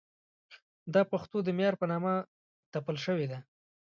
دا 0.93 1.01
پښتو 1.11 1.37
د 1.43 1.49
معیار 1.57 1.75
په 1.81 1.85
نامه 1.91 2.13
ټپل 2.71 2.95
شوې 3.05 3.25
ده. 3.31 3.39